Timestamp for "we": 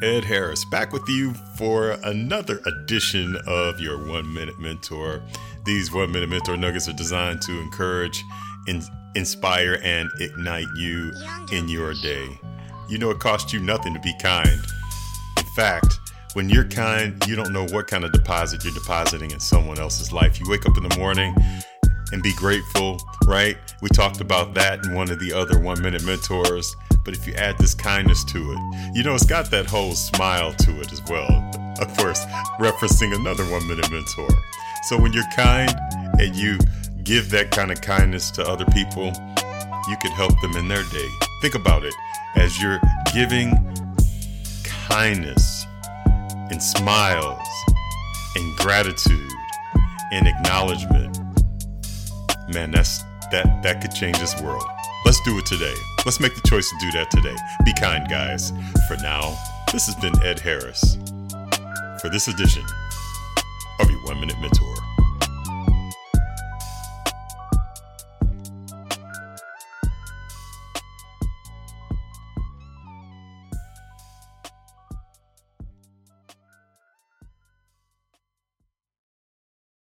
23.82-23.90